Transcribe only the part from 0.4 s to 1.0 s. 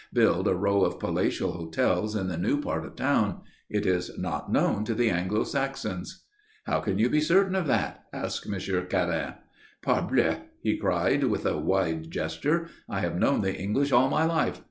a row of